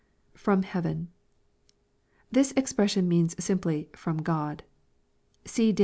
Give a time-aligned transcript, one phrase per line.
[0.35, 1.11] [FVom heaven.]
[2.31, 4.61] This expressios^ means ^mply" from Qod%*
[5.45, 5.77] (See Dan.